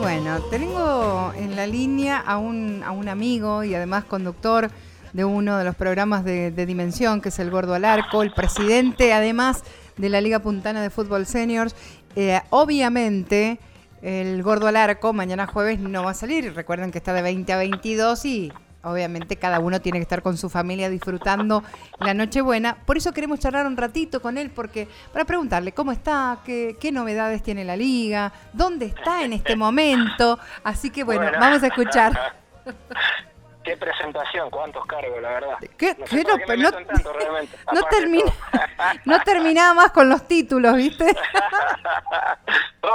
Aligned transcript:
bueno, 0.00 0.40
tengo 0.50 1.32
en 1.36 1.56
la 1.56 1.66
línea 1.66 2.18
a 2.18 2.38
un, 2.38 2.82
a 2.84 2.92
un 2.92 3.08
amigo 3.08 3.64
y 3.64 3.74
además 3.74 4.04
conductor 4.04 4.70
de 5.12 5.24
uno 5.24 5.58
de 5.58 5.64
los 5.64 5.74
programas 5.74 6.24
de, 6.24 6.50
Dimensión, 6.50 7.20
que 7.20 7.30
es 7.30 7.38
el 7.38 7.50
Gordo 7.50 7.74
Alarco, 7.74 8.22
el 8.22 8.32
presidente 8.32 9.12
además 9.12 9.64
de 9.96 10.08
la 10.08 10.20
Liga 10.20 10.38
Puntana 10.38 10.82
de 10.82 10.90
Fútbol 10.90 11.26
Seniors. 11.26 11.74
Eh, 12.14 12.40
obviamente, 12.50 13.58
el 14.02 14.42
Gordo 14.42 14.68
Alarco 14.68 15.12
mañana 15.12 15.46
jueves 15.46 15.80
no 15.80 16.04
va 16.04 16.12
a 16.12 16.14
salir. 16.14 16.54
Recuerden 16.54 16.92
que 16.92 16.98
está 16.98 17.12
de 17.12 17.22
20 17.22 17.52
a 17.52 17.56
22 17.56 18.24
y 18.24 18.52
obviamente 18.90 19.36
cada 19.36 19.58
uno 19.60 19.80
tiene 19.80 19.98
que 19.98 20.02
estar 20.02 20.22
con 20.22 20.36
su 20.36 20.48
familia 20.48 20.88
disfrutando 20.88 21.62
la 22.00 22.14
Nochebuena. 22.14 22.76
Por 22.86 22.96
eso 22.96 23.12
queremos 23.12 23.40
charlar 23.40 23.66
un 23.66 23.76
ratito 23.76 24.20
con 24.20 24.38
él, 24.38 24.50
porque 24.50 24.88
para 25.12 25.24
preguntarle 25.24 25.72
cómo 25.72 25.92
está, 25.92 26.38
qué, 26.44 26.90
novedades 26.92 27.42
tiene 27.42 27.64
la 27.64 27.76
liga, 27.76 28.32
dónde 28.52 28.86
está 28.86 29.22
en 29.24 29.32
este 29.32 29.56
momento. 29.56 30.38
Así 30.64 30.90
que 30.90 31.04
bueno, 31.04 31.30
vamos 31.38 31.62
a 31.62 31.66
escuchar. 31.66 32.34
Qué 33.64 33.76
presentación, 33.76 34.48
cuántos 34.48 34.86
cargos, 34.86 35.20
la 35.20 35.28
verdad. 35.28 35.58
¿Qué, 35.76 35.94
no, 36.56 36.70
no, 39.04 39.20
terminaba 39.20 39.74
más 39.74 39.92
con 39.92 40.08
los 40.08 40.26
títulos, 40.26 40.74
¿viste? 40.74 41.04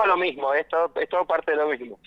todo 0.03 0.15
lo 0.15 0.21
mismo, 0.21 0.53
esto 0.53 0.91
es 0.95 1.07
todo 1.07 1.25
parte 1.25 1.51
de 1.51 1.57
lo 1.57 1.69
mismo. 1.69 1.97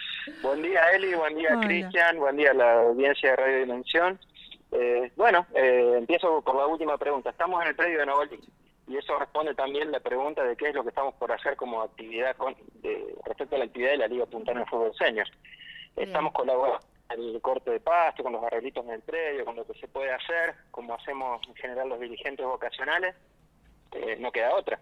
Buen 0.42 0.60
día, 0.62 0.82
Eli, 0.92 1.14
buen 1.14 1.34
día, 1.34 1.58
Cristian, 1.62 2.18
buen 2.18 2.36
día 2.36 2.50
a 2.50 2.54
la 2.54 2.80
audiencia 2.80 3.30
de 3.30 3.36
Radio 3.36 3.58
Dimensión. 3.60 4.20
Eh, 4.72 5.10
bueno, 5.16 5.46
eh, 5.54 5.94
empiezo 5.96 6.42
por 6.42 6.56
la 6.56 6.66
última 6.66 6.98
pregunta. 6.98 7.30
Estamos 7.30 7.62
en 7.62 7.68
el 7.68 7.76
predio 7.76 8.00
de 8.00 8.06
Novelí 8.06 8.38
y 8.86 8.98
eso 8.98 9.18
responde 9.18 9.54
también 9.54 9.90
la 9.90 10.00
pregunta 10.00 10.44
de 10.44 10.56
qué 10.56 10.68
es 10.68 10.74
lo 10.74 10.82
que 10.82 10.90
estamos 10.90 11.14
por 11.14 11.32
hacer 11.32 11.56
como 11.56 11.80
actividad 11.82 12.36
con, 12.36 12.54
respecto 13.24 13.56
a 13.56 13.60
la 13.60 13.64
actividad 13.64 13.92
de 13.92 13.98
la 13.98 14.08
Liga 14.08 14.26
Puntana 14.26 14.60
de 14.60 14.66
Fútbol 14.66 14.94
Seniors. 14.96 15.30
Estamos 15.96 16.34
colaborando 16.34 16.84
el 17.08 17.40
corte 17.40 17.70
de 17.70 17.80
pasto, 17.80 18.22
con 18.22 18.34
los 18.34 18.44
arreglitos 18.44 18.84
en 18.84 18.90
el 18.90 19.00
predio, 19.00 19.46
con 19.46 19.56
lo 19.56 19.66
que 19.66 19.78
se 19.78 19.88
puede 19.88 20.12
hacer, 20.12 20.54
como 20.70 20.94
hacemos 20.94 21.40
en 21.48 21.54
general 21.54 21.88
los 21.88 22.00
dirigentes 22.00 22.44
vocacionales, 22.44 23.14
eh, 23.92 24.16
no 24.18 24.30
queda 24.30 24.54
otra. 24.54 24.78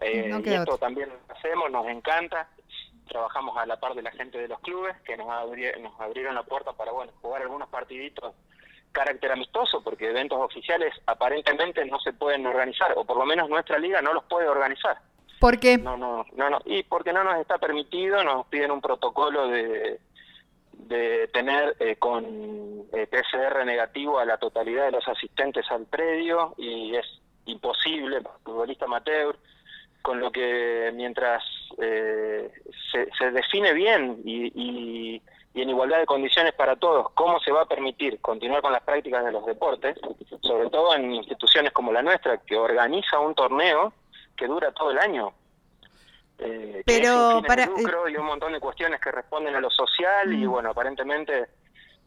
Eh, 0.00 0.30
y 0.44 0.52
esto 0.52 0.78
también 0.78 1.08
lo 1.08 1.34
hacemos, 1.34 1.70
nos 1.70 1.86
encanta, 1.86 2.48
trabajamos 3.08 3.56
a 3.56 3.66
la 3.66 3.78
par 3.78 3.94
de 3.94 4.02
la 4.02 4.10
gente 4.10 4.38
de 4.38 4.48
los 4.48 4.60
clubes, 4.60 4.96
que 5.04 5.16
nos, 5.16 5.26
nos 5.26 6.00
abrieron 6.00 6.34
la 6.34 6.42
puerta 6.42 6.72
para 6.72 6.92
bueno 6.92 7.12
jugar 7.20 7.42
algunos 7.42 7.68
partiditos 7.68 8.34
carácter 8.92 9.32
amistoso, 9.32 9.82
porque 9.82 10.08
eventos 10.08 10.38
oficiales 10.38 10.94
aparentemente 11.06 11.84
no 11.84 11.98
se 11.98 12.12
pueden 12.12 12.46
organizar, 12.46 12.94
o 12.96 13.04
por 13.04 13.16
lo 13.16 13.26
menos 13.26 13.48
nuestra 13.48 13.76
liga 13.78 14.00
no 14.00 14.12
los 14.12 14.22
puede 14.24 14.46
organizar. 14.46 14.98
¿Por 15.40 15.58
qué? 15.58 15.76
No, 15.76 15.96
no, 15.96 16.24
no, 16.36 16.48
no. 16.48 16.60
y 16.64 16.84
porque 16.84 17.12
no 17.12 17.24
nos 17.24 17.36
está 17.38 17.58
permitido, 17.58 18.22
nos 18.22 18.46
piden 18.46 18.70
un 18.70 18.80
protocolo 18.80 19.48
de 19.48 19.98
de 20.88 21.28
tener 21.28 21.76
eh, 21.80 21.96
con 21.96 22.24
eh, 22.92 23.06
PCR 23.06 23.64
negativo 23.64 24.18
a 24.18 24.24
la 24.24 24.38
totalidad 24.38 24.86
de 24.86 24.92
los 24.92 25.06
asistentes 25.08 25.64
al 25.70 25.86
predio 25.86 26.54
y 26.56 26.94
es 26.96 27.06
imposible, 27.46 28.20
futbolista 28.42 28.84
amateur, 28.86 29.36
con 30.04 30.20
lo 30.20 30.30
que 30.30 30.92
mientras 30.94 31.42
eh, 31.78 32.52
se, 32.92 33.30
define 33.30 33.72
bien 33.72 34.20
y, 34.22 34.52
y, 34.54 35.22
en 35.54 35.70
igualdad 35.70 35.98
de 35.98 36.04
condiciones 36.04 36.52
para 36.52 36.76
todos 36.76 37.10
cómo 37.14 37.40
se 37.40 37.50
va 37.50 37.62
a 37.62 37.66
permitir 37.66 38.20
continuar 38.20 38.60
con 38.60 38.72
las 38.72 38.82
prácticas 38.82 39.24
de 39.24 39.32
los 39.32 39.46
deportes, 39.46 39.96
sobre 40.42 40.68
todo 40.68 40.94
en 40.94 41.10
instituciones 41.14 41.72
como 41.72 41.90
la 41.90 42.02
nuestra, 42.02 42.36
que 42.36 42.54
organiza 42.54 43.18
un 43.18 43.34
torneo 43.34 43.94
que 44.36 44.46
dura 44.46 44.72
todo 44.72 44.90
el 44.90 44.98
año, 44.98 45.32
eh, 46.38 46.82
pero 46.84 47.40
para 47.46 47.64
lucro 47.64 48.06
y 48.06 48.16
un 48.16 48.26
montón 48.26 48.52
de 48.52 48.60
cuestiones 48.60 49.00
que 49.00 49.10
responden 49.10 49.54
a 49.54 49.60
lo 49.60 49.70
social 49.70 50.34
y 50.34 50.46
mm. 50.46 50.50
bueno 50.50 50.70
aparentemente 50.70 51.46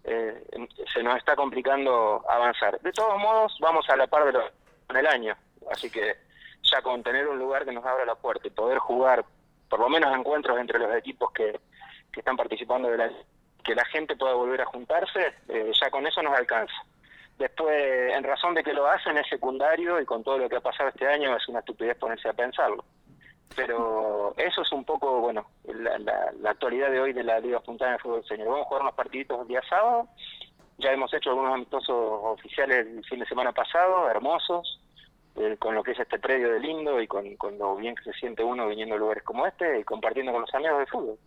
eh, 0.04 0.46
se 0.94 1.02
nos 1.02 1.18
está 1.18 1.36
complicando 1.36 2.24
avanzar 2.30 2.80
de 2.82 2.92
todos 2.92 3.18
modos 3.18 3.58
vamos 3.60 3.90
a 3.90 3.96
la 3.96 4.06
par 4.06 4.26
de 4.26 4.34
lo 4.34 4.42
en 4.90 4.98
el 4.98 5.08
año 5.08 5.36
así 5.72 5.90
que 5.90 6.27
ya 6.72 6.82
con 6.82 7.04
tener 7.04 7.28
un 7.28 7.40
lugar 7.40 7.66
que 7.66 7.72
nos 7.72 7.86
abra 7.86 8.06
la 8.06 8.16
puerta 8.16 8.48
y 8.48 8.52
poder 8.52 8.80
jugar 8.80 9.26
por 9.70 9.80
lo 9.80 9.90
menos 9.90 10.16
encuentros 10.16 10.60
entre 10.60 10.80
los 10.80 10.94
equipos 10.96 11.32
que, 11.32 11.60
que 12.12 12.20
están 12.20 12.38
participando 12.38 12.90
de 12.90 12.98
la 12.98 13.12
que 13.64 13.76
la 13.76 13.86
gente 13.86 14.16
pueda 14.16 14.34
volver 14.34 14.62
a 14.62 14.66
juntarse 14.66 15.34
eh, 15.50 15.72
ya 15.80 15.90
con 15.92 16.08
eso 16.08 16.24
nos 16.24 16.34
alcanza. 16.34 16.74
Después 17.38 18.14
en 18.14 18.24
razón 18.24 18.56
de 18.56 18.64
que 18.64 18.74
lo 18.74 18.88
hacen 18.88 19.18
es 19.18 19.28
secundario 19.28 20.00
y 20.00 20.06
con 20.06 20.24
todo 20.24 20.38
lo 20.38 20.50
que 20.50 20.56
ha 20.56 20.62
pasado 20.62 20.90
este 20.90 21.06
año 21.06 21.36
es 21.36 21.48
una 21.50 21.60
estupidez 21.60 21.98
ponerse 21.98 22.30
a 22.30 22.34
pensarlo. 22.34 22.84
Pero 23.56 24.34
eso 24.38 24.62
es 24.62 24.72
un 24.72 24.86
poco, 24.86 25.20
bueno, 25.20 25.48
la, 25.66 26.50
actualidad 26.50 26.92
de 26.92 27.00
hoy 27.00 27.14
de 27.14 27.24
la 27.24 27.40
Liga 27.40 27.60
Puntana 27.60 27.94
de 27.94 28.00
Fútbol 28.00 28.26
Señor. 28.26 28.48
Vamos 28.48 28.62
a 28.62 28.70
jugar 28.70 28.82
unos 28.84 28.96
partiditos 28.96 29.42
el 29.42 29.48
día 29.48 29.62
sábado, 29.70 30.08
ya 30.78 30.92
hemos 30.92 31.14
hecho 31.14 31.32
algunos 31.32 31.54
amistosos 31.54 32.22
oficiales 32.24 32.88
el 32.88 33.06
fin 33.06 33.20
de 33.20 33.26
semana 33.26 33.52
pasado, 33.52 34.10
hermosos, 34.10 34.80
eh, 35.38 35.56
con 35.58 35.76
lo 35.76 35.84
que 35.84 35.92
es 35.92 36.00
este 36.00 36.20
predio 36.20 36.52
de 36.52 36.60
lindo 36.60 37.02
y 37.02 37.08
con, 37.08 37.36
con 37.36 37.58
lo 37.58 37.76
bien 37.76 37.96
que 37.96 38.04
se 38.04 38.14
siente 38.14 38.44
uno 38.44 38.68
viniendo 38.68 38.96
a 38.96 38.98
lugares 38.98 39.24
como 39.24 39.46
este 39.46 39.80
y 39.80 39.84
compartiendo 39.84 40.32
con 40.32 40.42
los 40.42 40.54
amigos 40.54 40.80
de 40.80 40.86
fútbol. 40.88 41.18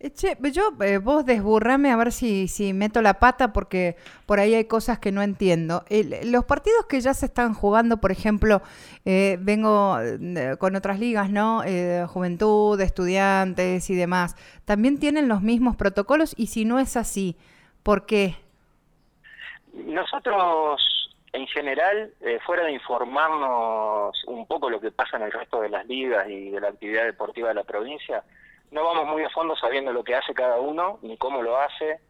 Eh, 0.00 0.12
che, 0.12 0.36
yo, 0.52 0.72
eh, 0.80 0.98
vos 0.98 1.24
desburrame 1.24 1.90
a 1.90 1.96
ver 1.96 2.12
si, 2.12 2.48
si 2.48 2.72
meto 2.72 3.00
la 3.00 3.14
pata 3.14 3.52
porque 3.52 3.96
por 4.26 4.40
ahí 4.40 4.54
hay 4.54 4.66
cosas 4.66 4.98
que 4.98 5.12
no 5.12 5.22
entiendo. 5.22 5.84
los 6.24 6.44
partidos 6.44 6.86
que 6.86 7.00
ya 7.00 7.14
se 7.14 7.26
están 7.26 7.54
jugando, 7.54 7.98
por 7.98 8.12
ejemplo, 8.12 8.60
eh, 9.04 9.38
vengo 9.40 9.96
con 10.58 10.76
otras 10.76 10.98
ligas, 10.98 11.30
¿no? 11.30 11.62
juventud, 12.08 12.80
estudiantes 12.80 13.88
y 13.88 13.94
demás, 13.94 14.36
¿también 14.64 14.98
tienen 14.98 15.28
los 15.28 15.42
mismos 15.42 15.76
protocolos? 15.76 16.34
Y 16.36 16.48
si 16.48 16.64
no 16.64 16.78
es 16.78 16.96
así, 16.96 17.36
¿por 17.82 18.04
qué? 18.04 18.36
Nosotros, 19.72 21.03
en 21.34 21.46
general, 21.48 22.14
fuera 22.46 22.64
de 22.64 22.72
informarnos 22.72 24.24
un 24.26 24.46
poco 24.46 24.70
lo 24.70 24.80
que 24.80 24.90
pasa 24.90 25.16
en 25.16 25.24
el 25.24 25.32
resto 25.32 25.60
de 25.60 25.68
las 25.68 25.84
ligas 25.86 26.28
y 26.28 26.50
de 26.50 26.60
la 26.60 26.68
actividad 26.68 27.04
deportiva 27.04 27.48
de 27.48 27.54
la 27.54 27.64
provincia, 27.64 28.24
no 28.74 28.82
vamos 28.84 29.06
muy 29.06 29.22
a 29.22 29.30
fondo 29.30 29.54
sabiendo 29.54 29.92
lo 29.92 30.02
que 30.02 30.16
hace 30.16 30.34
cada 30.34 30.58
uno 30.58 30.98
ni 31.02 31.16
cómo 31.16 31.42
lo 31.42 31.56
hace. 31.58 32.00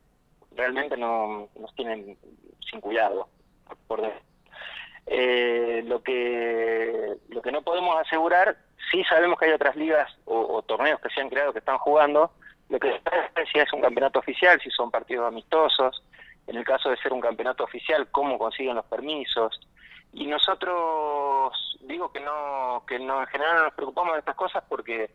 Realmente 0.57 0.97
no 0.97 1.49
nos 1.61 1.75
tienen 1.75 2.17
sin 2.71 2.81
cuidado. 2.81 3.29
Por 3.87 4.03
eh, 5.07 5.83
lo 5.87 6.03
que 6.03 7.17
lo 7.29 7.43
que 7.43 7.53
no 7.53 7.61
podemos 7.61 7.97
asegurar, 7.99 8.57
sí 8.91 9.05
sabemos 9.05 9.39
que 9.39 9.45
hay 9.45 9.53
otras 9.53 9.77
ligas 9.77 10.11
o, 10.25 10.63
torneos 10.63 11.01
que 11.01 11.11
se 11.11 11.21
han 11.21 11.29
creado 11.29 11.53
que 11.53 11.59
están 11.59 11.77
jugando. 11.77 12.31
Lo 12.71 12.79
que 12.79 12.89
es 12.89 13.03
si 13.53 13.59
es 13.59 13.71
un 13.75 13.83
campeonato 13.83 14.21
oficial, 14.21 14.59
si 14.63 14.71
son 14.71 14.91
partidos 14.91 15.29
amistosos. 15.29 16.03
En 16.47 16.57
el 16.57 16.65
caso 16.65 16.91
de 16.91 16.97
ser 16.99 17.13
un 17.13 17.21
campeonato 17.21 17.65
oficial, 17.65 18.09
cómo 18.11 18.39
consiguen 18.39 18.77
los 18.77 18.85
permisos. 18.87 19.59
Y 20.13 20.27
nosotros 20.27 21.53
digo 21.81 22.13
que 22.13 22.21
no 22.21 22.85
que 22.87 22.99
no 22.99 23.21
en 23.21 23.27
general 23.27 23.57
no 23.57 23.65
nos 23.65 23.75
preocupamos 23.75 24.13
de 24.15 24.21
estas 24.21 24.37
cosas 24.37 24.63
porque 24.69 25.11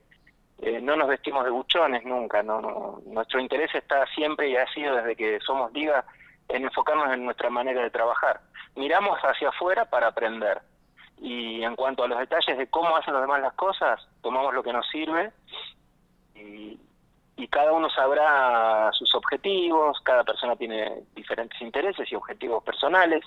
eh, 0.61 0.81
no 0.81 0.95
nos 0.95 1.07
vestimos 1.07 1.45
de 1.45 1.51
buchones 1.51 2.03
nunca, 2.03 2.43
no, 2.43 3.01
nuestro 3.05 3.39
interés 3.39 3.73
está 3.73 4.05
siempre 4.07 4.49
y 4.49 4.57
ha 4.57 4.67
sido 4.73 4.95
desde 4.95 5.15
que 5.15 5.39
somos 5.39 5.71
liga 5.71 6.03
en 6.49 6.63
enfocarnos 6.63 7.13
en 7.13 7.23
nuestra 7.23 7.49
manera 7.49 7.81
de 7.81 7.89
trabajar. 7.89 8.41
Miramos 8.75 9.17
hacia 9.19 9.49
afuera 9.49 9.85
para 9.85 10.07
aprender 10.07 10.61
y 11.17 11.63
en 11.63 11.75
cuanto 11.75 12.03
a 12.03 12.07
los 12.07 12.19
detalles 12.19 12.57
de 12.57 12.67
cómo 12.69 12.95
hacen 12.97 13.13
los 13.13 13.21
demás 13.21 13.41
las 13.41 13.53
cosas, 13.53 14.05
tomamos 14.21 14.53
lo 14.53 14.63
que 14.63 14.73
nos 14.73 14.87
sirve 14.89 15.31
y 17.39 17.47
cada 17.47 17.71
uno 17.71 17.89
sabrá 17.89 18.91
sus 18.91 19.15
objetivos, 19.15 19.97
cada 20.03 20.25
persona 20.25 20.57
tiene 20.57 21.03
diferentes 21.15 21.59
intereses 21.61 22.11
y 22.11 22.15
objetivos 22.15 22.61
personales. 22.65 23.23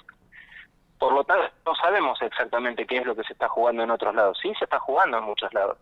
Por 0.98 1.14
lo 1.14 1.25
tanto, 1.25 1.50
no 1.64 1.75
sabemos 1.75 2.20
exactamente 2.20 2.86
qué 2.86 2.98
es 2.98 3.06
lo 3.06 3.16
que 3.16 3.25
se 3.25 3.32
está 3.32 3.48
jugando 3.48 3.82
en 3.82 3.90
otros 3.90 4.14
lados. 4.14 4.38
Sí, 4.42 4.52
se 4.58 4.66
está 4.66 4.78
jugando 4.81 5.16
en 5.16 5.25
muchos 5.25 5.52
lados. 5.54 5.78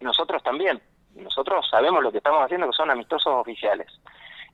Nosotros 0.00 0.42
también 0.42 0.80
nosotros 1.14 1.68
sabemos 1.70 2.02
lo 2.02 2.10
que 2.10 2.18
estamos 2.18 2.42
haciendo, 2.42 2.66
que 2.68 2.72
son 2.72 2.90
amistosos 2.90 3.34
oficiales. 3.34 3.88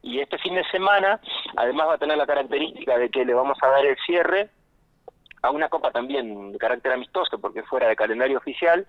Y 0.02 0.19
este 0.19 0.37
fin 0.38 0.56
de 0.56 0.64
semana, 0.64 1.20
además 1.56 1.87
va 1.87 1.94
a 1.94 1.99
tener 1.99 2.19
la 2.19 2.26
característica 2.26 2.99
de 2.99 3.10
que 3.10 3.25
le 3.25 3.32
vamos 3.32 3.58
a 3.62 3.69
dar 3.69 3.87
el 3.87 3.96
cierre 4.04 4.50
a 5.43 5.50
una 5.50 5.69
copa 5.69 5.93
también 5.93 6.50
de 6.50 6.58
carácter 6.58 6.93
amistoso, 6.93 7.38
porque 7.38 7.62
fuera 7.62 7.87
de 7.87 7.94
calendario 7.94 8.38
oficial, 8.38 8.88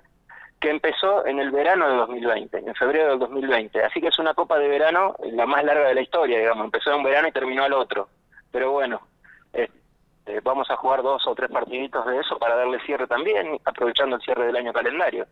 que 0.62 0.70
empezó 0.70 1.26
en 1.26 1.40
el 1.40 1.52
verano 1.52 1.90
de 1.90 1.96
2020, 1.96 2.58
en 2.60 2.76
febrero 2.76 3.10
del 3.10 3.20
2020. 3.20 3.84
Así 3.84 4.00
que 4.00 4.08
es 4.08 4.20
una 4.20 4.36
copa 4.36 4.60
de 4.60 4.68
verano 4.68 5.16
la 5.32 5.48
más 5.48 5.64
larga 5.64 5.88
de 5.88 5.96
la 5.96 6.02
historia, 6.02 6.38
digamos. 6.38 6.66
Empezó 6.66 6.92
en 6.92 6.98
un 6.98 7.04
verano 7.04 7.28
y 7.28 7.32
terminó 7.32 7.64
al 7.64 7.74
otro. 7.74 8.10
Pero 8.52 8.72
bueno, 8.72 9.02
eh, 9.54 9.68
vamos 10.44 10.70
a 10.70 10.76
jugar 10.76 11.02
dos 11.02 11.26
o 11.26 11.34
tres 11.34 11.50
partiditos 11.50 12.06
de 12.06 12.20
eso 12.20 12.38
para 12.38 12.56
darle 12.56 12.80
cierre 12.82 13.08
también, 13.08 13.58
aprovechando 13.66 14.18
el 14.18 14.22
cierre 14.22 14.46
del 14.46 14.56
año 14.56 14.72
calendario. 14.72 15.26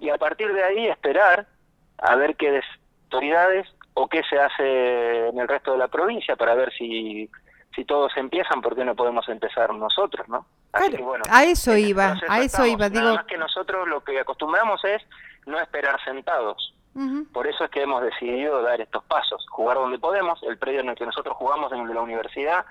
Y 0.00 0.08
a 0.08 0.18
partir 0.18 0.52
de 0.52 0.62
ahí 0.62 0.86
esperar 0.88 1.46
a 1.98 2.16
ver 2.16 2.34
qué 2.36 2.60
autoridades 3.04 3.66
o 3.92 4.08
qué 4.08 4.22
se 4.28 4.38
hace 4.38 5.28
en 5.28 5.38
el 5.38 5.46
resto 5.46 5.72
de 5.72 5.78
la 5.78 5.88
provincia 5.88 6.36
para 6.36 6.54
ver 6.54 6.72
si 6.72 7.30
si 7.74 7.84
todos 7.84 8.12
empiezan, 8.16 8.60
¿por 8.60 8.74
qué 8.74 8.84
no 8.84 8.94
podemos 8.94 9.28
empezar 9.28 9.72
nosotros, 9.74 10.28
no? 10.28 10.46
Así 10.72 10.96
bueno, 10.96 11.24
a 11.28 11.44
eso 11.44 11.76
iba, 11.76 12.16
a 12.28 12.40
eso 12.40 12.66
iba, 12.66 12.88
digo. 12.88 13.14
Más 13.14 13.26
que 13.26 13.38
nosotros 13.38 13.88
lo 13.88 14.02
que 14.02 14.18
acostumbramos 14.18 14.84
es 14.84 15.02
no 15.46 15.60
esperar 15.60 16.02
sentados. 16.04 16.74
Por 17.32 17.48
eso 17.48 17.64
es 17.64 17.70
que 17.70 17.82
hemos 17.82 18.02
decidido 18.02 18.62
dar 18.62 18.80
estos 18.80 19.02
pasos, 19.04 19.44
jugar 19.50 19.78
donde 19.78 19.98
podemos, 19.98 20.40
el 20.44 20.58
predio 20.58 20.78
en 20.78 20.90
el 20.90 20.94
que 20.94 21.04
nosotros 21.04 21.36
jugamos, 21.36 21.72
en 21.72 21.80
el 21.80 21.88
de 21.88 21.94
la 21.94 22.02
universidad, 22.02 22.64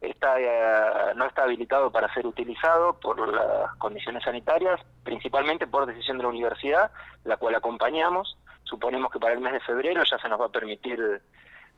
está 0.00 0.38
eh, 0.38 1.14
no 1.16 1.26
está 1.26 1.42
habilitado 1.42 1.90
para 1.90 2.12
ser 2.14 2.24
utilizado 2.24 3.00
por 3.00 3.34
las 3.34 3.74
condiciones 3.78 4.22
sanitarias, 4.22 4.80
principalmente 5.02 5.66
por 5.66 5.86
decisión 5.86 6.18
de 6.18 6.22
la 6.22 6.28
universidad, 6.28 6.92
la 7.24 7.36
cual 7.36 7.56
acompañamos. 7.56 8.36
Suponemos 8.62 9.10
que 9.10 9.18
para 9.18 9.34
el 9.34 9.40
mes 9.40 9.54
de 9.54 9.60
febrero 9.60 10.04
ya 10.08 10.18
se 10.18 10.28
nos 10.28 10.40
va 10.40 10.46
a 10.46 10.50
permitir 10.50 11.20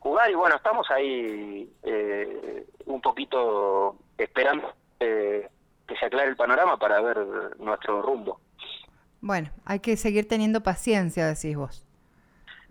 jugar 0.06 0.30
y 0.30 0.34
bueno, 0.34 0.54
estamos 0.54 0.88
ahí 0.90 1.68
eh, 1.82 2.64
un 2.84 3.00
poquito 3.00 3.96
esperando 4.16 4.72
eh, 5.00 5.48
que 5.86 5.96
se 5.96 6.06
aclare 6.06 6.28
el 6.28 6.36
panorama 6.36 6.76
para 6.78 7.00
ver 7.00 7.18
nuestro 7.58 8.02
rumbo. 8.02 8.40
Bueno, 9.20 9.50
hay 9.64 9.80
que 9.80 9.96
seguir 9.96 10.28
teniendo 10.28 10.62
paciencia, 10.62 11.26
decís 11.26 11.56
vos. 11.56 11.84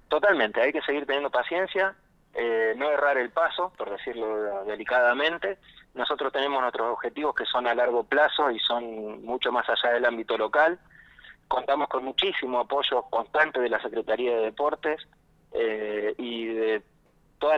Totalmente, 0.08 0.62
hay 0.62 0.72
que 0.72 0.82
seguir 0.82 1.06
teniendo 1.06 1.30
paciencia, 1.30 1.96
eh, 2.34 2.74
no 2.78 2.90
errar 2.90 3.18
el 3.18 3.32
paso, 3.32 3.74
por 3.78 3.90
decirlo 3.90 4.64
delicadamente. 4.64 5.58
Nosotros 5.94 6.32
tenemos 6.32 6.62
nuestros 6.62 6.94
objetivos 6.94 7.36
que 7.36 7.46
son 7.46 7.68
a 7.68 7.76
largo 7.76 8.06
plazo 8.06 8.50
y 8.50 8.60
son 8.60 9.26
mucho 9.26 9.52
más 9.52 9.68
allá 9.68 9.94
del 9.94 10.06
ámbito 10.06 10.38
local. 10.38 10.80
Contamos 11.50 11.90
con 11.90 12.06
muchísimo 12.06 12.60
apoyo 12.60 13.04
constante 13.10 13.60
de 13.60 13.70
la 13.70 13.82
Secretaría 13.82 14.38
de 14.38 14.44
Deportes 14.44 15.06
eh, 15.58 16.14
y 16.18 16.45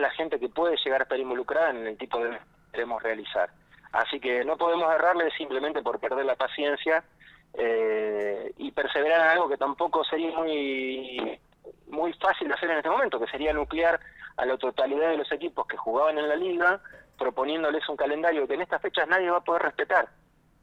la 0.00 0.10
gente 0.10 0.38
que 0.38 0.48
puede 0.48 0.76
llegar 0.84 1.00
a 1.00 1.04
estar 1.04 1.18
involucrada 1.18 1.70
en 1.70 1.86
el 1.86 1.96
tipo 1.96 2.18
de 2.18 2.30
que 2.30 2.38
queremos 2.72 3.02
realizar. 3.02 3.50
Así 3.92 4.20
que 4.20 4.44
no 4.44 4.56
podemos 4.56 4.92
errarle 4.92 5.30
simplemente 5.32 5.82
por 5.82 5.98
perder 5.98 6.26
la 6.26 6.36
paciencia 6.36 7.02
eh, 7.54 8.52
y 8.58 8.70
perseverar 8.72 9.20
en 9.20 9.26
algo 9.28 9.48
que 9.48 9.56
tampoco 9.56 10.04
sería 10.04 10.36
muy 10.38 11.38
muy 11.88 12.12
fácil 12.14 12.48
de 12.48 12.54
hacer 12.54 12.70
en 12.70 12.78
este 12.78 12.90
momento, 12.90 13.18
que 13.18 13.30
sería 13.30 13.52
nuclear 13.52 13.98
a 14.36 14.46
la 14.46 14.56
totalidad 14.56 15.10
de 15.10 15.16
los 15.16 15.30
equipos 15.32 15.66
que 15.66 15.76
jugaban 15.76 16.18
en 16.18 16.28
la 16.28 16.36
liga, 16.36 16.80
proponiéndoles 17.18 17.88
un 17.88 17.96
calendario 17.96 18.46
que 18.46 18.54
en 18.54 18.62
estas 18.62 18.80
fechas 18.80 19.08
nadie 19.08 19.30
va 19.30 19.38
a 19.38 19.44
poder 19.44 19.62
respetar. 19.62 20.08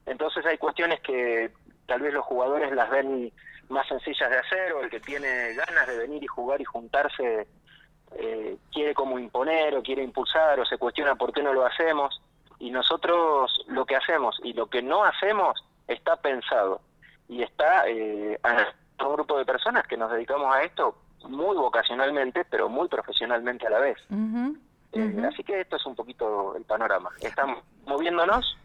Entonces 0.06 0.46
hay 0.46 0.58
cuestiones 0.58 1.02
que 1.02 1.52
tal 1.88 2.02
vez 2.02 2.14
los 2.14 2.26
jugadores 2.26 2.72
las 2.72 2.90
ven 2.90 3.32
más 3.70 3.88
sencillas 3.88 4.30
de 4.30 4.38
hacer 4.38 4.74
o 4.74 4.82
el 4.82 4.90
que 4.90 5.00
tiene 5.00 5.54
ganas 5.54 5.88
de 5.88 5.98
venir 5.98 6.24
y 6.24 6.28
jugar 6.28 6.62
y 6.62 6.66
juntarse 6.66 7.48
eh, 8.14 8.58
quiere 8.72 8.94
como 8.94 9.20
imponer 9.20 9.76
o 9.76 9.84
quiere 9.84 10.04
impulsar 10.04 10.60
o 10.60 10.66
se 10.66 10.78
cuestiona 10.78 11.16
por 11.16 11.34
qué 11.34 11.44
no 11.44 11.54
lo 11.54 11.66
hacemos 11.66 12.22
y 12.60 12.72
nosotros 12.72 13.64
lo 13.68 13.86
que 13.86 13.96
hacemos 13.96 14.40
y 14.44 14.54
lo 14.54 14.68
que 14.68 14.82
no 14.82 15.04
hacemos 15.04 15.64
está 15.88 16.16
pensado 16.18 16.82
y 17.28 17.44
está 17.44 17.88
eh, 17.88 18.40
a 18.44 19.08
un 19.08 19.14
grupo 19.14 19.38
de 19.38 19.46
personas 19.46 19.86
que 19.88 19.98
nos 19.98 20.12
dedicamos 20.12 20.54
a 20.54 20.64
esto 20.64 20.96
muy 21.28 21.56
vocacionalmente, 21.56 22.46
pero 22.46 22.70
muy 22.70 22.88
profesionalmente 22.88 23.68
a 23.68 23.70
la 23.70 23.80
vez. 23.80 23.98
Eh, 24.94 25.24
así 25.28 25.44
que 25.44 25.62
esto 25.62 25.76
es 25.76 25.86
un 25.86 25.96
poquito 25.96 26.56
el 26.56 26.64
panorama. 26.64 27.10
Estamos 27.22 27.60
moviéndonos 27.86 28.58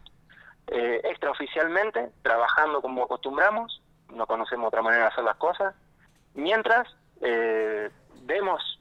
eh, 0.67 1.01
extraoficialmente, 1.03 2.11
trabajando 2.21 2.81
como 2.81 3.03
acostumbramos, 3.03 3.81
no 4.13 4.25
conocemos 4.27 4.67
otra 4.67 4.81
manera 4.81 5.03
de 5.03 5.09
hacer 5.09 5.23
las 5.23 5.37
cosas, 5.37 5.75
mientras 6.33 6.87
eh, 7.21 7.89
vemos 8.23 8.79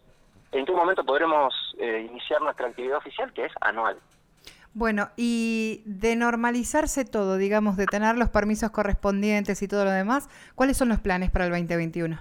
en 0.53 0.67
qué 0.67 0.73
momento 0.73 1.05
podremos 1.05 1.55
eh, 1.79 2.07
iniciar 2.11 2.41
nuestra 2.43 2.69
actividad 2.69 2.99
oficial, 2.99 3.33
que 3.33 3.47
es 3.47 3.53
anual. 3.61 3.99
Bueno, 4.73 5.11
y 5.17 5.83
de 5.85 6.15
normalizarse 6.15 7.05
todo, 7.05 7.37
digamos, 7.37 7.77
de 7.77 7.87
tener 7.87 8.17
los 8.17 8.29
permisos 8.29 8.71
correspondientes 8.71 9.63
y 9.63 9.69
todo 9.69 9.85
lo 9.85 9.91
demás, 9.91 10.29
¿cuáles 10.55 10.77
son 10.77 10.89
los 10.89 11.01
planes 11.01 11.31
para 11.31 11.47
el 11.47 11.51
2021? 11.51 12.19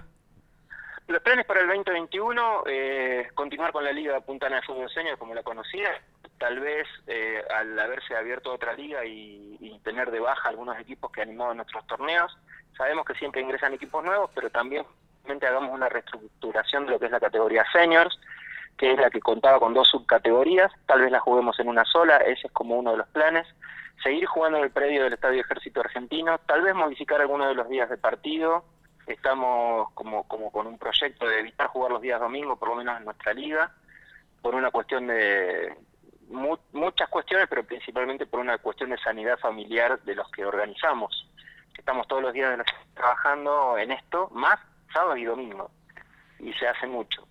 Los 1.06 1.22
planes 1.22 1.44
para 1.46 1.60
el 1.60 1.66
2021, 1.68 2.64
eh, 2.66 3.28
continuar 3.34 3.72
con 3.72 3.84
la 3.84 3.92
Liga 3.92 4.20
Puntana 4.20 4.56
de 4.56 4.62
Fútbol 4.62 4.90
Senior 4.90 5.18
como 5.18 5.34
la 5.34 5.42
conocía, 5.42 5.90
tal 6.38 6.60
vez 6.60 6.86
eh, 7.06 7.42
al 7.54 7.78
haberse 7.78 8.16
abierto 8.16 8.52
otra 8.52 8.74
liga 8.74 9.04
y, 9.04 9.56
y, 9.60 9.78
tener 9.80 10.10
de 10.10 10.20
baja 10.20 10.48
algunos 10.48 10.78
equipos 10.78 11.10
que 11.10 11.22
animaban 11.22 11.56
nuestros 11.56 11.86
torneos, 11.86 12.36
sabemos 12.76 13.04
que 13.04 13.14
siempre 13.14 13.42
ingresan 13.42 13.74
equipos 13.74 14.04
nuevos, 14.04 14.30
pero 14.34 14.50
también 14.50 14.84
hagamos 15.42 15.72
una 15.72 15.88
reestructuración 15.88 16.86
de 16.86 16.92
lo 16.92 16.98
que 16.98 17.06
es 17.06 17.12
la 17.12 17.20
categoría 17.20 17.64
seniors, 17.72 18.18
que 18.76 18.92
es 18.92 18.98
la 18.98 19.10
que 19.10 19.20
contaba 19.20 19.58
con 19.58 19.74
dos 19.74 19.88
subcategorías, 19.88 20.72
tal 20.86 21.02
vez 21.02 21.10
la 21.10 21.20
juguemos 21.20 21.58
en 21.60 21.68
una 21.68 21.84
sola, 21.84 22.16
ese 22.18 22.46
es 22.46 22.52
como 22.52 22.78
uno 22.78 22.92
de 22.92 22.98
los 22.98 23.08
planes, 23.08 23.46
seguir 24.02 24.26
jugando 24.26 24.58
en 24.58 24.64
el 24.64 24.70
predio 24.70 25.04
del 25.04 25.12
Estadio 25.12 25.42
Ejército 25.42 25.80
Argentino, 25.80 26.38
tal 26.46 26.62
vez 26.62 26.74
modificar 26.74 27.20
algunos 27.20 27.48
de 27.48 27.54
los 27.54 27.68
días 27.68 27.90
de 27.90 27.98
partido, 27.98 28.64
estamos 29.06 29.90
como, 29.92 30.26
como 30.26 30.50
con 30.50 30.66
un 30.66 30.78
proyecto 30.78 31.26
de 31.26 31.40
evitar 31.40 31.68
jugar 31.68 31.92
los 31.92 32.00
días 32.00 32.20
domingos, 32.20 32.58
por 32.58 32.68
lo 32.68 32.76
menos 32.76 32.96
en 32.96 33.04
nuestra 33.04 33.34
liga, 33.34 33.70
por 34.40 34.54
una 34.54 34.70
cuestión 34.70 35.06
de 35.06 35.76
muchas 36.72 37.08
cuestiones, 37.08 37.48
pero 37.48 37.64
principalmente 37.64 38.24
por 38.26 38.40
una 38.40 38.58
cuestión 38.58 38.90
de 38.90 38.98
sanidad 38.98 39.38
familiar 39.38 40.00
de 40.02 40.14
los 40.14 40.30
que 40.30 40.44
organizamos. 40.44 41.28
Estamos 41.76 42.06
todos 42.06 42.22
los 42.22 42.32
días 42.32 42.58
trabajando 42.94 43.76
en 43.78 43.90
esto, 43.90 44.28
más 44.32 44.58
sábado 44.92 45.16
y 45.16 45.24
domingo, 45.24 45.70
y 46.38 46.52
se 46.54 46.66
hace 46.66 46.86
mucho. 46.86 47.26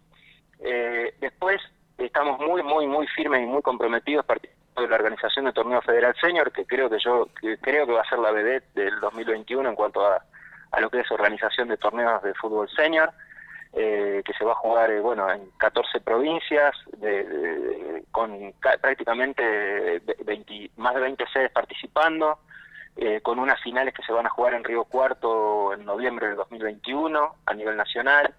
Eh, 0.60 1.16
después 1.20 1.62
estamos 1.98 2.40
muy, 2.40 2.64
muy, 2.64 2.88
muy 2.88 3.08
firmes 3.08 3.42
y 3.42 3.46
muy 3.46 3.62
comprometidos 3.62 4.26
de 4.28 4.88
la 4.88 4.96
organización 4.96 5.46
de 5.46 5.54
torneo 5.54 5.82
federal 5.82 6.16
senior, 6.22 6.52
que 6.52 6.66
creo 6.66 6.90
que 6.90 7.00
yo 7.00 7.28
creo 7.62 7.86
que 7.86 7.94
va 7.94 8.02
a 8.02 8.10
ser 8.10 8.20
la 8.20 8.32
BD 8.32 8.62
del 8.74 9.00
2021 9.02 9.70
en 9.70 9.76
cuanto 9.76 10.06
a, 10.06 10.24
a 10.72 10.80
lo 10.80 10.90
que 10.90 11.02
es 11.02 11.12
organización 11.12 11.68
de 11.68 11.78
torneos 11.78 12.22
de 12.24 12.34
fútbol 12.36 12.70
senior, 12.70 13.12
eh, 13.74 14.24
que 14.26 14.34
se 14.34 14.44
va 14.44 14.54
a 14.54 14.56
jugar 14.56 14.90
eh, 14.90 15.00
bueno 15.00 15.30
en 15.32 15.50
14 15.58 16.02
provincias, 16.02 16.76
de, 16.98 18.04
con 18.12 18.54
prácticamente 18.82 20.02
20, 20.26 20.72
más 20.78 20.96
de 20.96 21.02
20 21.02 21.26
sedes 21.32 21.52
participando, 21.52 22.40
eh, 22.96 23.22
con 23.22 23.40
unas 23.40 23.62
finales 23.62 23.94
que 23.94 24.04
se 24.04 24.12
van 24.12 24.26
a 24.26 24.30
jugar 24.30 24.54
en 24.54 24.64
Río 24.64 24.84
Cuarto 24.86 25.74
en 25.74 25.86
noviembre 25.86 26.28
del 26.28 26.36
2021 26.36 27.36
a 27.46 27.54
nivel 27.54 27.78
nacional, 27.78 28.34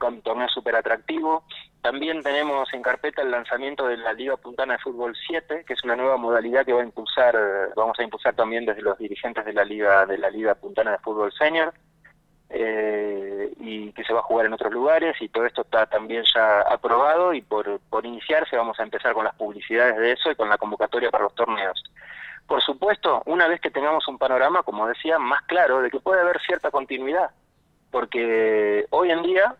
un 0.00 0.20
torneo 0.20 0.48
súper 0.48 0.76
atractivo. 0.76 1.44
También 1.80 2.22
tenemos 2.22 2.72
en 2.74 2.82
carpeta 2.82 3.22
el 3.22 3.30
lanzamiento 3.30 3.86
de 3.86 3.96
la 3.96 4.12
Liga 4.12 4.36
Puntana 4.36 4.74
de 4.74 4.80
Fútbol 4.80 5.16
7, 5.26 5.64
que 5.66 5.72
es 5.72 5.82
una 5.82 5.96
nueva 5.96 6.18
modalidad 6.18 6.66
que 6.66 6.74
va 6.74 6.82
a 6.82 6.84
impulsar, 6.84 7.34
vamos 7.74 7.98
a 7.98 8.02
impulsar 8.02 8.34
también 8.34 8.66
desde 8.66 8.82
los 8.82 8.98
dirigentes 8.98 9.44
de 9.44 9.54
la 9.54 9.64
Liga 9.64 10.04
de 10.04 10.18
la 10.18 10.28
Liga 10.28 10.54
Puntana 10.54 10.92
de 10.92 10.98
Fútbol 10.98 11.32
Senior, 11.32 11.72
eh, 12.54 13.50
y 13.60 13.92
que 13.92 14.04
se 14.04 14.12
va 14.12 14.20
a 14.20 14.24
jugar 14.24 14.44
en 14.44 14.52
otros 14.52 14.70
lugares 14.70 15.16
y 15.22 15.28
todo 15.30 15.46
esto 15.46 15.62
está 15.62 15.86
también 15.86 16.22
ya 16.34 16.60
aprobado 16.60 17.32
y 17.32 17.40
por, 17.40 17.80
por 17.88 18.04
iniciarse 18.04 18.58
vamos 18.58 18.78
a 18.78 18.82
empezar 18.82 19.14
con 19.14 19.24
las 19.24 19.34
publicidades 19.36 19.96
de 19.96 20.12
eso 20.12 20.30
y 20.30 20.34
con 20.34 20.50
la 20.50 20.58
convocatoria 20.58 21.10
para 21.10 21.24
los 21.24 21.34
torneos. 21.34 21.82
Por 22.46 22.60
supuesto, 22.62 23.22
una 23.26 23.48
vez 23.48 23.60
que 23.60 23.70
tengamos 23.70 24.06
un 24.08 24.18
panorama, 24.18 24.62
como 24.62 24.86
decía, 24.86 25.18
más 25.18 25.42
claro 25.42 25.80
de 25.80 25.90
que 25.90 26.00
puede 26.00 26.20
haber 26.20 26.40
cierta 26.40 26.70
continuidad, 26.70 27.30
porque 27.90 28.86
hoy 28.90 29.10
en 29.10 29.22
día 29.22 29.54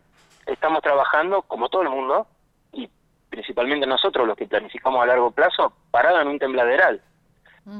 estamos 0.47 0.83
trabajando, 0.83 1.43
como 1.43 1.69
todo 1.69 1.83
el 1.83 1.91
mundo, 1.91 2.27
y 2.73 2.89
principalmente 3.31 3.87
nosotros 3.87 4.27
los 4.27 4.37
que 4.37 4.47
planificamos 4.47 5.03
a 5.03 5.07
largo 5.07 5.31
plazo, 5.31 5.73
parado 5.91 6.21
en 6.21 6.29
un 6.29 6.39
tembladeral. 6.39 7.01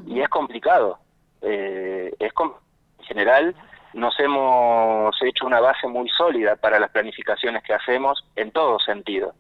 Y 0.07 0.21
es 0.21 0.29
complicado. 0.29 0.99
Eh, 1.41 2.15
es 2.21 2.33
en 2.39 3.05
general, 3.05 3.57
nos 3.95 4.19
hemos 4.21 5.15
hecho 5.23 5.47
una 5.47 5.61
base 5.61 5.89
muy 5.89 6.09
sólida 6.11 6.57
para 6.57 6.79
las 6.79 6.91
planificaciones 6.91 7.63
que 7.65 7.75
hacemos 7.75 8.25
en 8.37 8.53
todo 8.53 8.79
sentido. 8.79 9.35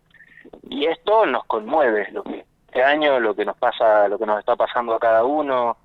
Y 0.68 0.86
esto 0.86 1.26
nos 1.26 1.44
conmueve. 1.44 2.10
Lo 2.10 2.24
que 2.24 2.44
este 2.72 2.82
año, 2.82 3.20
lo 3.20 3.36
que 3.36 3.44
nos 3.44 3.58
pasa, 3.58 4.08
lo 4.08 4.18
que 4.18 4.24
nos 4.24 4.38
está 4.38 4.56
pasando 4.56 4.94
a 4.94 4.98
cada 4.98 5.24
uno. 5.24 5.76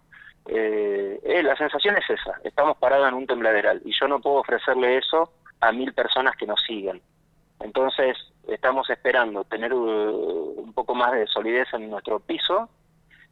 Eh, 0.46 1.20
eh, 1.22 1.44
la 1.44 1.54
sensación 1.58 1.98
es 1.98 2.10
esa, 2.10 2.40
estamos 2.46 2.78
parados 2.78 3.10
en 3.10 3.16
un 3.16 3.28
tembladeral 3.28 3.82
y 3.84 3.92
yo 3.92 4.08
no 4.08 4.22
puedo 4.22 4.38
ofrecerle 4.38 4.98
eso 4.98 5.34
a 5.60 5.74
mil 5.74 5.94
personas 5.94 6.38
que 6.38 6.48
nos 6.48 6.62
siguen. 6.66 7.02
Entonces, 7.60 8.16
estamos 8.48 8.90
esperando 8.90 9.44
tener 9.44 9.74
uh, 9.74 10.54
un 10.62 10.72
poco 10.72 10.96
más 10.96 11.12
de 11.12 11.28
solidez 11.28 11.68
en 11.74 11.90
nuestro 11.90 12.22
piso 12.22 12.70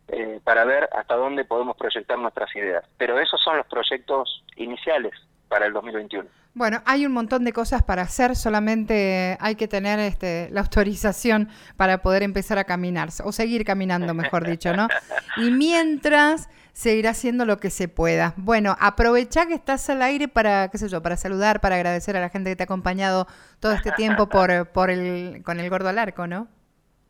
eh, 0.10 0.42
para 0.44 0.66
ver 0.66 0.90
hasta 0.92 1.16
dónde 1.16 1.46
podemos 1.46 1.78
proyectar 1.78 2.20
nuestras 2.20 2.54
ideas. 2.58 2.84
Pero 2.98 3.18
esos 3.20 3.42
son 3.42 3.56
los 3.56 3.68
proyectos 3.68 4.44
iniciales 4.58 5.14
para 5.48 5.68
el 5.68 5.72
2021. 5.72 6.28
Bueno, 6.56 6.82
hay 6.86 7.06
un 7.06 7.12
montón 7.12 7.44
de 7.44 7.52
cosas 7.52 7.84
para 7.84 8.04
hacer, 8.04 8.34
solamente 8.38 9.38
hay 9.42 9.56
que 9.56 9.68
tener 9.68 10.00
este, 10.00 10.48
la 10.52 10.62
autorización 10.62 11.50
para 11.76 11.98
poder 12.02 12.24
empezar 12.24 12.58
a 12.58 12.64
caminar, 12.64 13.10
o 13.26 13.34
seguir 13.34 13.66
caminando, 13.66 14.14
mejor 14.14 14.48
dicho, 14.48 14.74
¿no? 14.74 14.88
Y 15.38 15.52
mientras 15.52 16.50
seguir 16.72 17.10
haciendo 17.10 17.46
lo 17.46 17.58
que 17.58 17.70
se 17.70 17.90
pueda. 17.90 18.34
Bueno, 18.38 18.78
aprovecha 18.80 19.48
que 19.48 19.54
estás 19.54 19.90
al 19.90 20.02
aire 20.02 20.30
para, 20.30 20.70
qué 20.70 20.78
sé 20.78 20.88
yo, 20.88 21.02
para 21.02 21.18
saludar, 21.18 21.60
para 21.60 21.76
agradecer 21.76 22.16
a 22.16 22.22
la 22.22 22.30
gente 22.30 22.52
que 22.52 22.56
te 22.56 22.64
ha 22.64 22.66
acompañado 22.66 23.28
todo 23.60 23.74
este 23.74 23.92
tiempo 23.92 24.30
por, 24.30 24.70
por 24.70 24.90
el, 24.90 25.44
con 25.44 25.60
el 25.60 25.70
gordo 25.70 25.90
al 25.90 26.00
arco, 26.00 26.26
¿no? 26.26 26.48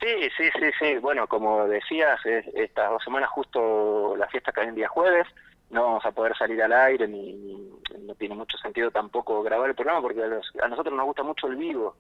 Sí, 0.01 0.29
sí, 0.37 0.49
sí, 0.59 0.71
sí. 0.79 0.97
Bueno, 0.97 1.27
como 1.27 1.67
decías, 1.67 2.19
estas 2.25 2.89
dos 2.89 3.03
semanas 3.03 3.29
justo 3.29 4.15
la 4.17 4.27
fiesta 4.27 4.51
cae 4.51 4.69
en 4.69 4.75
día 4.75 4.87
jueves, 4.87 5.27
no 5.69 5.83
vamos 5.83 6.05
a 6.05 6.11
poder 6.11 6.35
salir 6.37 6.61
al 6.61 6.73
aire 6.73 7.07
ni, 7.07 7.71
no 7.99 8.15
tiene 8.15 8.35
mucho 8.35 8.57
sentido 8.57 8.91
tampoco 8.91 9.41
grabar 9.41 9.69
el 9.69 9.75
programa 9.75 10.01
porque 10.01 10.21
a, 10.23 10.67
nosotros 10.67 10.93
nos 10.93 11.05
gusta 11.05 11.23
mucho 11.23 11.47
el 11.47 11.55
vivo 11.55 11.95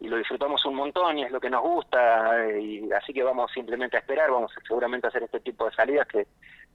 y 0.00 0.08
lo 0.08 0.18
disfrutamos 0.18 0.64
un 0.66 0.74
montón 0.74 1.18
y 1.18 1.24
es 1.24 1.30
lo 1.30 1.40
que 1.40 1.50
nos 1.50 1.62
gusta 1.62 2.46
y 2.58 2.90
así 2.92 3.12
que 3.12 3.22
vamos 3.22 3.50
simplemente 3.52 3.96
a 3.96 4.00
esperar, 4.00 4.30
vamos 4.30 4.52
seguramente 4.66 5.06
a 5.06 5.10
hacer 5.10 5.22
este 5.22 5.40
tipo 5.40 5.64
de 5.64 5.74
salidas 5.74 6.06
que 6.06 6.26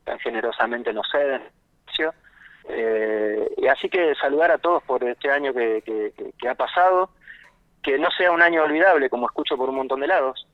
tan 0.03 0.19
generosamente 0.19 0.91
nos 0.93 1.09
ceden. 1.11 1.43
Eh, 2.69 3.53
y 3.57 3.67
así 3.67 3.89
que 3.89 4.15
saludar 4.15 4.51
a 4.51 4.57
todos 4.57 4.83
por 4.83 5.03
este 5.03 5.29
año 5.29 5.53
que, 5.53 5.83
que, 6.37 6.49
ha 6.49 6.55
pasado, 6.55 7.09
que 7.83 7.97
no 7.97 8.09
sea 8.11 8.31
un 8.31 8.41
año 8.41 8.63
olvidable 8.63 9.09
como 9.09 9.27
escucho 9.27 9.57
por 9.57 9.69
un 9.69 9.75
montón 9.75 9.99
de 9.99 10.07
lados, 10.07 10.47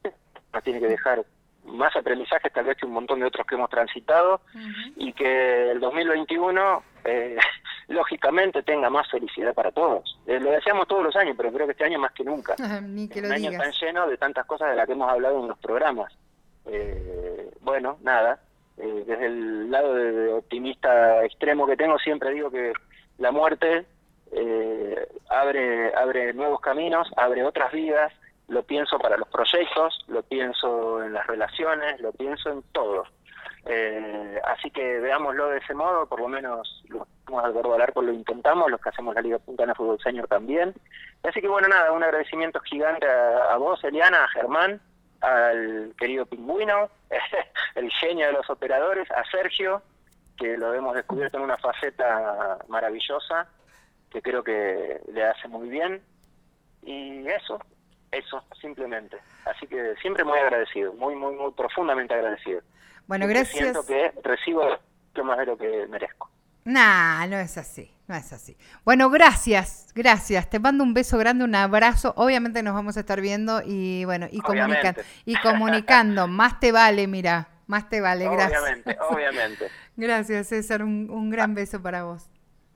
nos 0.54 0.64
tiene 0.64 0.80
que 0.80 0.88
dejar 0.88 1.26
más 1.68 1.96
aprendizajes 1.96 2.52
tal 2.52 2.66
vez 2.66 2.78
que 2.78 2.86
un 2.86 2.94
montón 2.94 3.20
de 3.20 3.26
otros 3.26 3.46
que 3.46 3.56
hemos 3.56 3.70
transitado 3.70 4.42
y 4.96 5.14
que 5.14 5.72
el 5.72 5.80
2021 5.80 6.84
eh, 7.06 7.38
lógicamente 7.88 8.64
tenga 8.64 8.90
más 8.90 9.10
felicidad 9.10 9.54
para 9.54 9.72
todos. 9.72 10.20
Eh, 10.28 10.40
lo 10.40 10.52
decíamos 10.52 10.88
todos 10.88 11.04
los 11.04 11.16
años, 11.16 11.36
pero 11.38 11.52
creo 11.52 11.66
que 11.66 11.72
este 11.72 11.86
año 11.86 12.00
más 12.00 12.12
que 12.12 12.24
nunca. 12.24 12.56
Ni 12.82 13.08
que 13.08 13.20
un 13.20 13.32
año 13.32 13.52
tan 13.52 13.72
lleno 13.72 14.08
de 14.08 14.18
tantas 14.18 14.46
cosas 14.46 14.70
de 14.70 14.76
las 14.76 14.86
que 14.86 14.94
hemos 14.94 15.10
hablado 15.10 15.40
en 15.42 15.48
los 15.48 15.58
programas. 15.60 16.14
Eh, 16.66 17.50
bueno, 17.62 17.98
nada, 18.02 18.40
eh, 18.78 19.04
desde 19.06 19.26
el 19.26 19.72
lado 19.72 19.94
de, 19.94 20.34
optimista 20.34 21.24
extremo 21.24 21.66
que 21.66 21.78
tengo, 21.78 21.98
siempre 21.98 22.32
digo 22.32 22.52
que 22.52 22.74
la 23.18 23.32
muerte 23.32 23.86
abre, 25.30 25.96
abre 25.96 26.34
nuevos 26.34 26.60
caminos, 26.60 27.08
abre 27.16 27.46
otras 27.46 27.72
vidas, 27.72 28.12
lo 28.48 28.64
pienso 28.64 28.98
para 28.98 29.18
los 29.18 29.28
proyectos, 29.28 30.06
lo 30.08 30.24
pienso 30.24 31.04
en 31.04 31.14
las 31.14 31.28
relaciones, 31.28 32.00
lo 32.00 32.12
pienso 32.14 32.50
en 32.50 32.64
todo. 32.72 33.04
Eh, 33.66 34.40
así 34.46 34.72
que 34.72 35.00
veámoslo 35.00 35.50
de 35.50 35.58
ese 35.58 35.74
modo, 35.74 36.08
por 36.08 36.22
lo 36.22 36.30
menos 36.30 36.84
los 36.88 37.06
que 37.06 37.36
al 37.36 37.52
Gordo 37.52 37.74
Alarco 37.74 38.02
lo 38.02 38.14
intentamos, 38.14 38.72
los 38.72 38.80
que 38.80 38.90
hacemos 38.90 39.14
la 39.14 39.22
Liga 39.22 39.40
Puntana 39.40 39.76
Fútbol 39.76 40.00
Señor 40.00 40.28
también. 40.28 40.74
Así 41.24 41.42
que 41.42 41.50
bueno, 41.50 41.68
nada, 41.68 41.92
un 41.92 42.04
agradecimiento 42.04 42.62
gigante 42.62 43.06
a, 43.06 43.58
vos, 43.58 43.84
Eliana, 43.84 44.24
a 44.24 44.30
Germán, 44.30 44.80
al 45.20 45.94
querido 45.98 46.26
Pingüino, 46.26 46.90
el 47.76 47.92
genio 47.92 48.28
de 48.28 48.34
los 48.34 48.50
operadores, 48.50 49.12
a 49.12 49.26
Sergio, 49.30 49.82
que 50.38 50.58
lo 50.58 50.74
hemos 50.74 50.96
descubierto 50.96 51.38
en 51.38 51.44
una 51.44 51.58
faceta 51.58 52.60
maravillosa, 52.70 53.50
que 54.10 54.22
creo 54.22 54.44
que 54.44 55.02
le 55.12 55.26
hace 55.26 55.50
muy 55.50 55.68
bien. 55.68 56.02
Y 56.84 57.28
eso, 57.28 57.60
eso, 58.12 58.44
simplemente. 58.60 59.18
Así 59.46 59.68
que 59.68 59.96
siempre 60.02 60.24
muy 60.24 60.40
agradecido, 60.40 60.94
muy, 60.94 61.16
muy, 61.16 61.36
muy 61.36 61.52
profundamente 61.52 62.14
agradecido. 62.14 62.62
Bueno, 63.08 63.28
gracias. 63.28 63.58
Siento 63.58 63.86
que 63.86 64.12
recibo 64.24 64.64
lo 65.14 65.24
más 65.24 65.38
de 65.38 65.46
lo 65.46 65.58
que 65.58 65.88
merezco. 65.88 66.30
Nah, 66.66 67.26
no 67.28 67.38
es 67.38 67.58
así, 67.58 67.90
no 68.08 68.16
es 68.16 68.34
así. 68.34 68.58
Bueno, 68.84 69.10
gracias, 69.10 69.88
gracias. 69.96 70.50
Te 70.50 70.60
mando 70.60 70.84
un 70.84 70.94
beso 70.94 71.18
grande, 71.18 71.46
un 71.46 71.56
abrazo. 71.56 72.14
Obviamente 72.18 72.62
nos 72.62 72.74
vamos 72.74 72.98
a 72.98 73.00
estar 73.00 73.22
viendo 73.22 73.62
y 73.66 74.04
bueno, 74.04 74.28
y 74.30 74.42
comunicando. 74.42 75.02
Y 75.24 75.38
comunicando, 75.38 76.28
más 76.28 76.60
te 76.60 76.74
vale, 76.74 77.08
mira, 77.08 77.48
más 77.68 77.88
te 77.88 78.02
vale, 78.02 78.28
gracias. 78.28 78.62
Obviamente, 78.62 78.98
obviamente. 79.10 79.68
Gracias, 79.98 80.50
César, 80.50 80.84
un, 80.84 81.30
gran 81.32 81.56
beso 81.56 81.82
para 81.82 82.04
vos. 82.04 82.30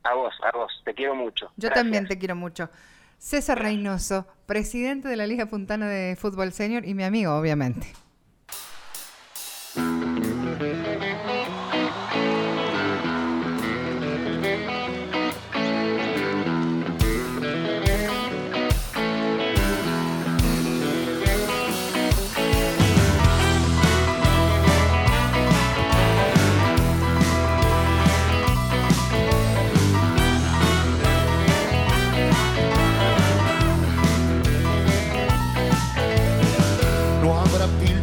A 0.04 0.16
vos, 0.16 0.34
a 0.42 0.58
vos, 0.58 0.82
te 0.84 0.96
quiero 0.96 1.14
mucho. 1.14 1.52
Yo 1.56 1.70
también 1.70 2.08
te 2.08 2.18
quiero 2.18 2.36
mucho. 2.36 2.68
César 3.22 3.62
Reynoso, 3.62 4.26
presidente 4.48 5.08
de 5.08 5.16
la 5.16 5.28
Liga 5.28 5.46
Puntana 5.46 5.88
de 5.88 6.16
Fútbol 6.16 6.52
Senior 6.54 6.88
y 6.88 6.96
mi 6.96 7.04
amigo, 7.04 7.38
obviamente. 7.38 7.86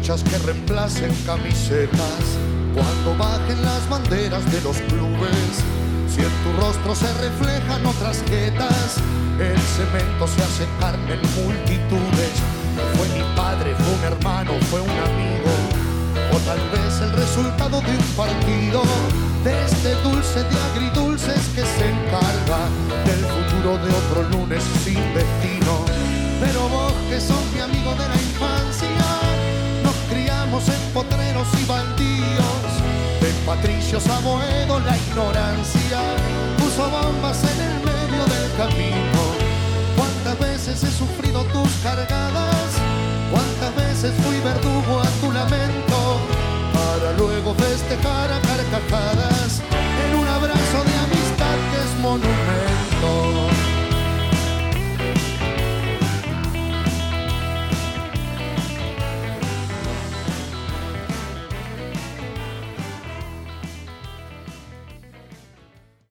Que 0.09 0.39
reemplacen 0.39 1.13
camisetas 1.23 2.23
cuando 2.73 3.15
bajen 3.15 3.61
las 3.61 3.87
banderas 3.87 4.43
de 4.51 4.59
los 4.61 4.77
clubes. 4.89 5.61
Si 6.09 6.21
en 6.21 6.33
tu 6.41 6.59
rostro 6.59 6.95
se 6.95 7.13
reflejan 7.21 7.85
otras 7.85 8.23
jetas, 8.27 8.97
el 9.39 9.55
cemento 9.59 10.27
se 10.27 10.41
hace 10.41 10.65
carne 10.79 11.13
en 11.13 11.45
multitudes. 11.45 12.33
Fue 12.97 13.07
mi 13.09 13.21
padre, 13.35 13.75
fue 13.75 13.93
un 13.93 14.03
hermano, 14.03 14.53
fue 14.71 14.81
un 14.81 14.89
amigo, 14.89 15.53
o 16.33 16.37
tal 16.39 16.59
vez 16.71 17.01
el 17.01 17.11
resultado 17.11 17.79
de 17.79 17.91
un 17.91 18.03
partido, 18.17 18.81
de 19.43 19.63
este 19.63 19.93
dulce 20.01 20.39
de 20.39 20.57
agridulces 20.73 21.39
que 21.53 21.61
se 21.61 21.85
encarga 21.87 22.65
del 23.05 23.23
futuro 23.29 23.77
de 23.77 23.93
otro 23.93 24.23
lunes 24.31 24.63
sin 24.83 25.13
destino. 25.13 25.85
Pero 26.39 26.67
vos 26.67 26.93
que 27.09 27.21
sos 27.21 27.45
mi 27.53 27.59
amigo 27.59 27.91
de 27.93 28.09
la 28.09 28.18
potreros 30.93 31.47
y 31.59 31.65
bandidos, 31.65 32.71
de 33.21 33.31
patricios 33.45 34.07
a 34.07 34.19
la 34.79 34.97
ignorancia 34.97 35.99
puso 36.57 36.89
bombas 36.89 37.43
en 37.43 37.61
el 37.61 37.77
medio 37.83 38.25
del 38.25 38.51
camino. 38.57 39.21
¿Cuántas 39.95 40.39
veces 40.39 40.79
se 40.79 40.91
sufrió? 40.91 41.18